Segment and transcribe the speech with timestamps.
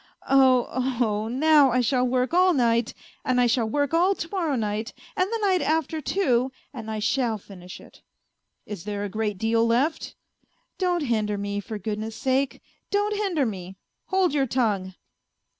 [0.27, 0.67] Oh!
[0.99, 1.27] oh!
[1.27, 5.29] Now I shall work all night, and I shall work all to morrow night, and
[5.31, 8.01] the night after, too and I shall finish it.""
[8.65, 10.15] Is there a great deal left?""
[10.79, 13.75] Don't hinder me, for goodness' sake, don't hinder me;
[14.05, 14.95] hold your tongue."